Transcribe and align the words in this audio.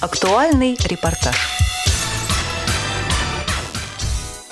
Актуальный 0.00 0.78
репортаж. 0.82 1.69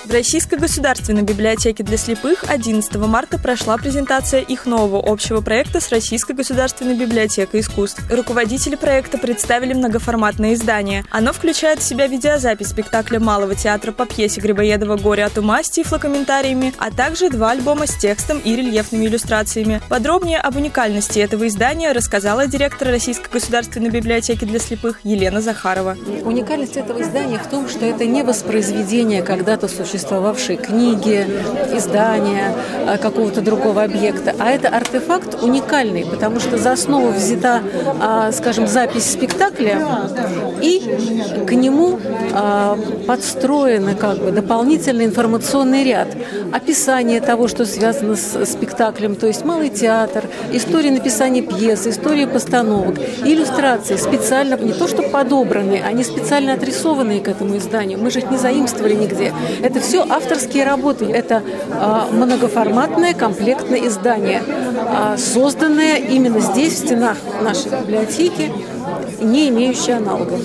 В 0.09 0.11
Российской 0.11 0.57
государственной 0.57 1.21
библиотеке 1.21 1.83
для 1.83 1.95
слепых 1.95 2.43
11 2.47 2.95
марта 2.95 3.37
прошла 3.37 3.77
презентация 3.77 4.41
их 4.41 4.65
нового 4.65 4.99
общего 5.05 5.39
проекта 5.41 5.79
с 5.79 5.89
Российской 5.89 6.31
государственной 6.31 6.95
библиотекой 6.95 7.59
искусств. 7.59 8.01
Руководители 8.09 8.75
проекта 8.75 9.19
представили 9.19 9.73
многоформатное 9.73 10.55
издание. 10.55 11.05
Оно 11.11 11.31
включает 11.31 11.77
в 11.77 11.83
себя 11.83 12.07
видеозапись 12.07 12.69
спектакля 12.69 13.19
Малого 13.19 13.53
театра 13.53 13.91
по 13.91 14.07
пьесе 14.07 14.41
Грибоедова 14.41 14.97
«Горе 14.97 15.25
от 15.25 15.37
ума» 15.37 15.61
с 15.61 15.69
тифлокомментариями, 15.69 16.73
а 16.79 16.89
также 16.89 17.29
два 17.29 17.51
альбома 17.51 17.85
с 17.85 17.95
текстом 17.95 18.39
и 18.39 18.55
рельефными 18.55 19.05
иллюстрациями. 19.05 19.79
Подробнее 19.89 20.39
об 20.39 20.55
уникальности 20.55 21.19
этого 21.19 21.47
издания 21.47 21.91
рассказала 21.91 22.47
директор 22.47 22.87
Российской 22.87 23.29
государственной 23.29 23.91
библиотеки 23.91 24.45
для 24.45 24.57
слепых 24.57 25.01
Елена 25.03 25.39
Захарова. 25.39 25.95
Уникальность 26.23 26.77
этого 26.77 26.99
издания 26.99 27.37
в 27.37 27.47
том, 27.47 27.69
что 27.69 27.85
это 27.85 28.07
не 28.07 28.23
воспроизведение 28.23 29.21
когда-то 29.21 29.67
существующего 29.67 29.98
существовавшие 29.99 30.57
книги, 30.57 31.27
издания 31.73 32.53
э, 32.87 32.97
какого-то 32.97 33.41
другого 33.41 33.83
объекта. 33.83 34.33
А 34.39 34.49
это 34.49 34.69
артефакт 34.69 35.43
уникальный, 35.43 36.05
потому 36.05 36.39
что 36.39 36.57
за 36.57 36.71
основу 36.71 37.09
взята, 37.09 37.61
а, 38.01 38.31
скажем, 38.31 38.67
запись 38.67 39.11
спектакля, 39.11 39.81
и 40.61 41.45
к 41.45 41.51
нему 41.51 41.99
а, 42.33 42.77
подстроен 43.07 43.95
как 43.95 44.19
бы 44.19 44.31
дополнительный 44.31 45.05
информационный 45.05 45.83
ряд. 45.83 46.07
Описание 46.53 47.19
того, 47.19 47.47
что 47.47 47.65
связано 47.65 48.15
с 48.15 48.45
спектаклем, 48.45 49.15
то 49.15 49.27
есть 49.27 49.43
малый 49.43 49.69
театр, 49.69 50.25
история 50.53 50.91
написания 50.91 51.41
пьесы, 51.41 51.89
история 51.89 52.27
постановок, 52.27 52.95
иллюстрации 53.25 53.97
специально, 53.97 54.55
не 54.55 54.73
то 54.73 54.87
что 54.87 55.03
подобранные, 55.03 55.83
они 55.83 56.03
специально 56.03 56.53
отрисованные 56.53 57.19
к 57.19 57.27
этому 57.27 57.57
изданию. 57.57 57.99
Мы 57.99 58.11
же 58.11 58.19
их 58.19 58.31
не 58.31 58.37
заимствовали 58.37 58.93
нигде. 58.93 59.33
Это 59.61 59.79
все 59.79 59.88
авторские 59.97 60.63
работы. 60.63 61.05
Это 61.05 61.43
а, 61.71 62.07
многоформатное 62.11 63.13
комплектное 63.13 63.87
издание, 63.87 64.41
а, 64.85 65.17
созданное 65.17 65.97
именно 65.97 66.39
здесь, 66.39 66.73
в 66.73 66.85
стенах 66.85 67.17
нашей 67.41 67.71
библиотеки, 67.71 68.51
не 69.21 69.49
имеющее 69.49 69.97
аналогов. 69.97 70.39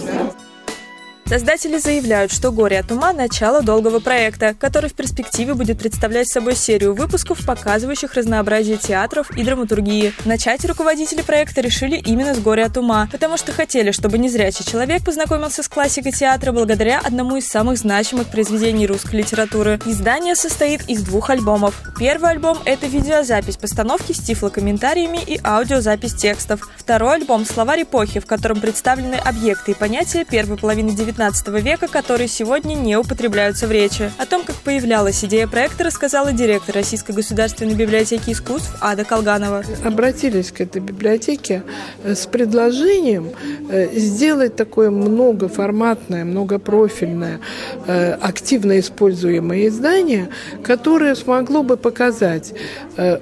Создатели 1.34 1.78
заявляют, 1.78 2.30
что 2.30 2.52
«Горе 2.52 2.78
от 2.78 2.92
ума»– 2.92 3.12
начало 3.12 3.60
долгого 3.60 3.98
проекта, 3.98 4.54
который 4.54 4.88
в 4.88 4.92
перспективе 4.94 5.54
будет 5.54 5.80
представлять 5.80 6.28
собой 6.28 6.54
серию 6.54 6.94
выпусков, 6.94 7.44
показывающих 7.44 8.14
разнообразие 8.14 8.76
театров 8.76 9.32
и 9.36 9.42
драматургии. 9.42 10.14
Начать 10.24 10.64
руководители 10.64 11.22
проекта 11.22 11.60
решили 11.60 11.96
именно 11.96 12.36
с 12.36 12.38
«Горе 12.38 12.62
от 12.62 12.76
ума», 12.76 13.08
потому 13.10 13.36
что 13.36 13.50
хотели, 13.50 13.90
чтобы 13.90 14.16
незрячий 14.18 14.64
человек 14.64 15.04
познакомился 15.04 15.64
с 15.64 15.68
классикой 15.68 16.12
театра 16.12 16.52
благодаря 16.52 17.00
одному 17.00 17.34
из 17.34 17.48
самых 17.48 17.78
значимых 17.78 18.28
произведений 18.28 18.86
русской 18.86 19.16
литературы. 19.16 19.80
Издание 19.86 20.36
состоит 20.36 20.88
из 20.88 21.02
двух 21.02 21.30
альбомов. 21.30 21.74
Первый 21.98 22.30
альбом– 22.30 22.58
это 22.64 22.86
видеозапись 22.86 23.56
постановки 23.56 24.12
с 24.12 24.20
тифлокомментариями 24.20 25.18
и 25.26 25.40
аудиозапись 25.42 26.14
текстов. 26.14 26.60
Второй 26.76 27.16
альбом– 27.16 27.44
словарь 27.44 27.82
эпохи, 27.82 28.20
в 28.20 28.26
котором 28.26 28.60
представлены 28.60 29.16
объекты 29.16 29.72
и 29.72 29.74
понятия 29.74 30.24
первой 30.24 30.58
половины 30.58 30.92
19 30.92 31.23
XIX 31.24 31.60
века, 31.60 31.88
которые 31.88 32.28
сегодня 32.28 32.74
не 32.74 32.96
употребляются 32.96 33.66
в 33.66 33.72
речи. 33.72 34.10
О 34.18 34.26
том, 34.26 34.44
как 34.44 34.56
появлялась 34.56 35.24
идея 35.24 35.46
проекта, 35.46 35.84
рассказала 35.84 36.32
директор 36.32 36.74
Российской 36.74 37.12
государственной 37.12 37.74
библиотеки 37.74 38.30
искусств 38.30 38.76
Ада 38.80 39.04
Колганова. 39.04 39.62
Обратились 39.84 40.50
к 40.50 40.60
этой 40.60 40.80
библиотеке 40.80 41.62
э, 42.02 42.14
с 42.14 42.26
предложением 42.26 43.30
э, 43.70 43.96
сделать 43.98 44.56
такое 44.56 44.90
многоформатное, 44.90 46.24
многопрофильное, 46.24 47.40
э, 47.86 48.12
активно 48.12 48.78
используемое 48.80 49.68
издание, 49.68 50.28
которое 50.62 51.14
смогло 51.14 51.62
бы 51.62 51.76
показать 51.76 52.52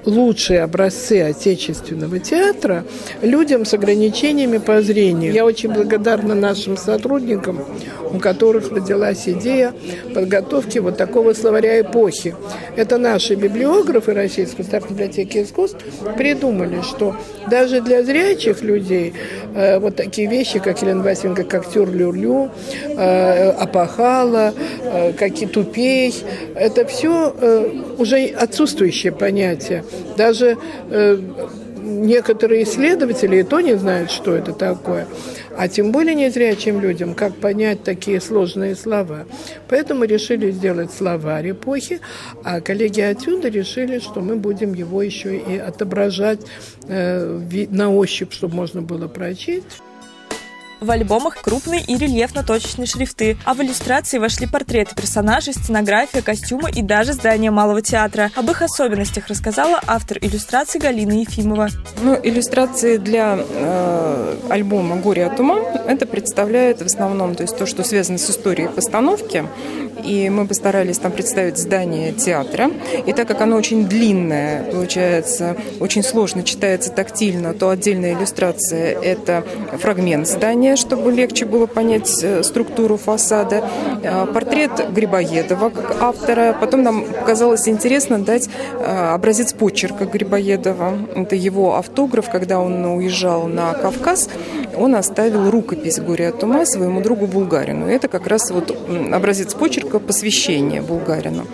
лучшие 0.05 0.63
образцы 0.63 1.23
отечественного 1.23 2.19
театра 2.19 2.85
людям 3.23 3.65
с 3.65 3.75
ограничениями 3.75 4.59
по 4.59 4.83
зрению. 4.83 5.33
Я 5.33 5.45
очень 5.45 5.73
благодарна 5.73 6.35
нашим 6.35 6.77
сотрудникам, 6.77 7.61
у 8.11 8.19
которых 8.19 8.71
родилась 8.71 9.29
идея 9.29 9.73
подготовки 10.15 10.79
вот 10.79 10.97
такого 10.97 11.33
словаря 11.33 11.81
эпохи. 11.81 12.35
Это 12.77 12.99
наши 12.99 13.35
библиографы 13.35 14.15
Российской 14.15 14.59
государственной 14.59 14.95
библиотеки 14.95 15.43
искусств 15.43 15.79
придумали, 16.17 16.81
что 16.83 17.17
даже 17.51 17.81
для 17.81 18.03
зрячих 18.03 18.63
людей 18.63 19.15
э, 19.55 19.79
вот 19.79 19.97
такие 19.97 20.29
вещи, 20.29 20.59
как 20.59 20.83
Елена 20.83 21.03
Васенко, 21.03 21.45
как 21.45 21.67
Тюр-Люрлю, 21.67 22.51
э, 22.89 23.51
Апахала, 23.51 24.55
э, 24.83 25.13
и 25.43 25.47
Тупей, 25.47 26.15
это 26.55 26.85
все 26.87 27.35
э, 27.41 27.71
уже 27.99 28.27
отсутствующие 28.27 29.13
понятия. 29.13 29.85
Даже 30.17 30.57
э, 30.91 31.19
некоторые 31.83 32.65
исследователи 32.65 33.37
и 33.37 33.43
то 33.43 33.61
не 33.61 33.75
знают, 33.75 34.11
что 34.11 34.35
это 34.35 34.53
такое. 34.53 35.07
А 35.57 35.69
тем 35.69 35.93
более 35.93 36.15
незрячим 36.15 36.81
людям, 36.81 37.15
как 37.15 37.35
понять 37.35 37.83
такие 37.83 38.21
сложные 38.21 38.75
слова. 38.75 39.27
Поэтому 39.69 40.05
решили 40.05 40.51
сделать 40.51 40.93
словарь 40.93 41.51
эпохи, 41.51 42.01
а 42.45 42.61
коллеги 42.61 43.01
отсюда 43.01 43.49
решили, 43.49 43.99
что 43.99 44.21
мы 44.21 44.37
будем 44.37 44.75
его 44.75 45.03
еще 45.03 45.37
и 45.37 45.57
отображать 45.57 46.41
э, 46.89 47.67
на 47.71 47.91
ощупь, 47.91 48.33
чтобы 48.33 48.55
можно 48.55 48.83
было 48.83 49.09
прочесть. 49.09 49.83
В 50.83 50.91
альбомах 50.91 51.41
крупные 51.41 51.81
и 51.81 51.97
рельефно-точечные 51.97 52.87
шрифты, 52.87 53.37
а 53.45 53.55
в 53.55 53.63
иллюстрации 53.63 54.19
вошли 54.19 54.49
портреты 54.49 54.97
персонажей, 54.97 55.55
сценография, 55.55 56.23
костюмы 56.23 56.73
и 56.73 56.83
даже 56.83 57.13
здание 57.13 57.53
Малого 57.53 57.81
театра. 57.83 58.33
Об 58.35 58.51
их 58.51 58.63
особенностях 58.63 59.29
рассказала 59.29 59.81
автор 59.87 60.19
иллюстрации 60.21 60.81
Галина 60.81 61.13
Ефимова. 61.13 61.69
Ну, 62.03 62.19
иллюстрации 62.21 62.97
для 62.97 63.39
э, 63.39 64.37
альбома 64.51 64.97
«Горе 64.97 65.27
от 65.27 65.39
ума» 65.39 65.61
это 65.87 66.05
представляет 66.05 66.83
в 66.83 66.87
основном 66.87 67.37
то, 67.37 67.45
есть 67.45 67.57
то, 67.57 67.65
что 67.65 67.85
связано 67.85 68.19
с 68.19 68.29
историей 68.29 68.67
постановки. 68.67 69.47
И 70.05 70.29
мы 70.31 70.47
постарались 70.47 70.99
там 70.99 71.13
представить 71.13 71.59
здание 71.59 72.13
театра. 72.13 72.71
И 73.07 73.13
так 73.13 73.29
как 73.29 73.41
оно 73.41 73.57
очень 73.57 73.87
длинное, 73.87 74.65
получается, 74.65 75.57
очень 75.81 76.03
сложно 76.03 76.43
читается 76.43 76.91
тактильно, 76.91 77.55
то 77.55 77.71
отдельная 77.71 78.15
иллюстрация– 78.15 78.99
это 79.03 79.45
фрагмент 79.79 80.27
здания, 80.27 80.77
чтобы 80.77 81.13
легче 81.13 81.45
было 81.45 81.67
понять 81.67 82.23
э, 82.23 82.43
структуру 82.43 82.97
фасада. 82.97 83.65
Э, 84.03 84.27
портрет 84.27 84.93
Грибоедова 84.93 85.71
как 85.71 86.03
автора. 86.03 86.57
Потом 86.59 86.83
нам 86.83 87.05
показалось 87.05 87.69
интересно 87.69 88.19
дать 88.19 88.49
э, 88.79 89.13
образец 89.13 89.53
почерка 89.53 90.07
Грибоедова. 90.07 90.99
Это 91.15 91.37
его 91.37 91.77
автограф, 91.77 92.31
когда 92.31 92.59
он 92.59 92.85
уезжал 92.85 93.47
на 93.47 93.75
Кавказ. 93.75 94.29
Он 94.77 94.95
оставил 94.95 95.51
рукопись 95.51 96.01
«Горе 96.01 96.29
от 96.29 96.43
ума» 96.43 96.65
своему 96.65 97.01
другу 97.01 97.27
Булгарину. 97.27 97.87
Это 97.87 98.09
как 98.09 98.27
раз 98.27 98.51
вот 98.51 98.77
образец 99.13 99.55
почерка 99.55 99.92
посвящения 99.99 100.83
Булгарину. 100.83 101.47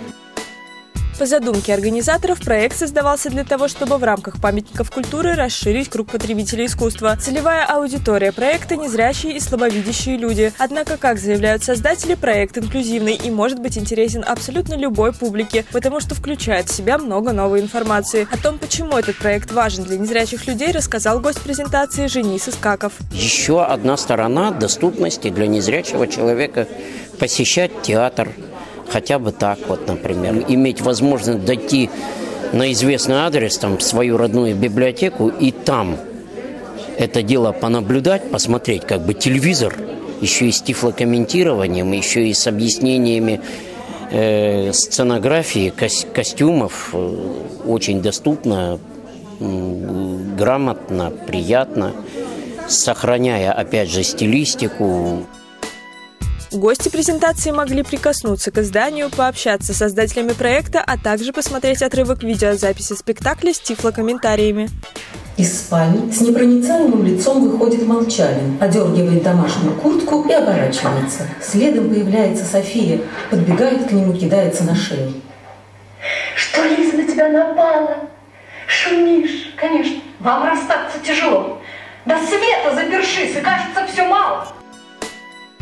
По 1.19 1.27
задумке 1.27 1.75
организаторов, 1.75 2.41
проект 2.41 2.77
создавался 2.79 3.29
для 3.29 3.43
того, 3.43 3.67
чтобы 3.67 3.99
в 3.99 4.05
рамках 4.05 4.41
памятников 4.41 4.93
культуры 4.93 5.35
расширить 5.35 5.89
круг 5.89 6.13
потребителей 6.13 6.67
искусства. 6.67 7.17
Целевая 7.21 7.65
аудитория 7.65 8.31
проекта– 8.31 8.77
незрячие 8.77 9.37
и 9.37 9.41
слабовидящие 9.41 10.17
люди. 10.17 10.53
Однако, 10.59 10.97
как 10.97 11.19
заявляют 11.19 11.65
создатели, 11.65 12.15
проект 12.15 12.57
инклюзивный 12.57 13.15
и 13.17 13.33
может 13.33 13.59
быть 13.59 13.77
интересен 13.77 14.25
абсолютно 14.25 14.75
любой 14.75 15.13
публике, 15.13 15.65
потому 15.73 15.99
что 15.99 16.15
включает 16.15 16.69
в 16.69 16.73
себя 16.73 16.99
много 16.99 17.33
новой 17.33 17.63
информации. 17.63 18.29
О 18.31 18.37
том, 18.37 18.57
почему 18.61 18.97
этот 18.97 19.17
проект 19.17 19.51
важен 19.51 19.83
для 19.83 19.99
незрячих 19.99 20.47
людей, 20.47 20.71
рассказал 20.71 21.19
гость 21.19 21.41
презентации 21.41 22.07
Женис 22.07 22.49
Искаков. 22.49 22.93
Еще 23.11 23.65
одна 23.65 23.97
сторона 23.97 24.53
доступности 24.53 25.31
для 25.31 25.49
незрячего 25.49 26.07
человека 26.07 26.69
посещать 27.19 27.83
театр, 27.83 28.29
хотя 28.91 29.19
бы 29.19 29.33
так 29.33 29.59
вот, 29.69 29.87
например, 29.87 30.45
иметь 30.49 30.81
возможность 30.81 31.45
дойти 31.45 31.91
на 32.53 32.73
известный 32.73 33.17
адрес, 33.17 33.59
там, 33.59 33.79
в 33.79 33.83
свою 33.83 34.17
родную 34.17 34.55
библиотеку, 34.55 35.29
и 35.29 35.51
там 35.51 35.97
это 36.97 37.23
дело 37.23 37.53
понаблюдать, 37.53 38.31
посмотреть, 38.31 38.85
как 38.85 39.03
бы 39.03 39.15
телевизор, 39.15 39.75
еще 40.21 40.49
и 40.49 40.53
с 40.53 40.61
тифлокомментированием, 40.63 41.93
еще 41.93 42.29
и 42.29 42.35
с 42.35 42.47
объяснениями 42.47 43.41
э, 44.11 44.73
сценографии, 44.73 45.71
кос 45.71 46.07
костюмов, 46.13 46.91
э, 46.93 47.17
очень 47.67 48.03
доступно, 48.03 48.81
э, 49.39 50.19
грамотно, 50.37 51.11
приятно, 51.11 51.93
сохраняя, 52.69 53.53
опять 53.53 53.91
же, 53.91 54.03
стилистику. 54.03 55.25
Гости 56.51 56.89
презентации 56.89 57.51
могли 57.51 57.83
прикоснуться 57.83 58.51
к 58.51 58.59
изданию, 58.59 59.11
пообщаться 59.11 59.75
с 59.75 59.77
создателями 59.77 60.33
проекта, 60.33 60.83
а 60.85 60.97
также 60.97 61.33
посмотреть 61.33 61.83
отрывок 61.83 62.23
видеозаписи 62.23 62.95
спектакля 62.95 63.53
с 63.53 63.61
тифлокомментариями. 63.61 64.71
Из 65.37 65.61
спальни 65.61 66.11
с 66.11 66.21
непроницаемым 66.23 67.05
лицом 67.05 67.47
выходит 67.47 67.87
Молчалин, 67.87 68.57
одергивает 68.61 69.23
домашнюю 69.23 69.75
куртку 69.75 70.27
и 70.27 70.33
оборачивается. 70.33 71.29
Следом 71.43 71.91
появляется 71.91 72.45
София, 72.45 73.01
подбегает 73.31 73.87
к 73.87 73.93
нему, 73.93 74.15
кидается 74.15 74.65
на 74.65 74.75
шею. 74.75 75.13
Что 76.35 76.65
Лиза 76.65 76.97
на 76.97 77.05
тебя 77.05 77.29
напала? 77.29 78.09
Шумишь, 78.67 79.53
конечно. 79.57 80.01
Вам 80.21 80.45
расстаться 80.45 80.99
тяжело. 81.05 81.61
До 82.07 82.17
света 82.17 82.75
запершись, 82.75 83.37
и 83.37 83.41
кажется, 83.41 83.87
все 83.93 84.07
мало. 84.07 84.49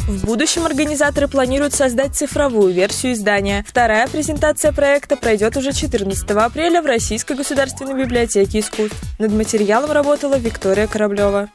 В 0.06 0.25
будущем 0.25 0.64
организаторы 0.64 1.26
планируют 1.26 1.75
создать 1.75 2.14
цифровую 2.14 2.73
версию 2.73 3.14
издания. 3.14 3.64
Вторая 3.67 4.06
презентация 4.06 4.70
проекта 4.70 5.17
пройдет 5.17 5.56
уже 5.56 5.73
14 5.73 6.31
апреля 6.31 6.81
в 6.81 6.87
Российской 6.87 7.35
государственной 7.35 8.00
библиотеке 8.00 8.61
искусств. 8.61 8.97
Над 9.19 9.32
материалом 9.32 9.91
работала 9.91 10.38
Виктория 10.38 10.87
Кораблева. 10.87 11.49